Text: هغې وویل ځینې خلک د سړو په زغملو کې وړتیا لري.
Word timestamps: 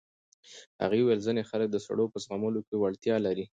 هغې 0.81 0.99
وویل 1.01 1.25
ځینې 1.27 1.41
خلک 1.49 1.67
د 1.71 1.77
سړو 1.85 2.05
په 2.13 2.17
زغملو 2.25 2.61
کې 2.67 2.75
وړتیا 2.77 3.15
لري. 3.25 3.45